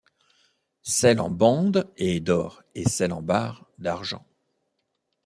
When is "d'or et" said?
2.21-2.89